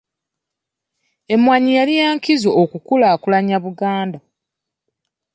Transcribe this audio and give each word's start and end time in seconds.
Emmwanyi 1.33 1.71
yali 1.77 1.93
ya 2.01 2.07
nkizo 2.15 2.49
okukulaakulanya 2.61 3.57
Buganda. 3.65 4.19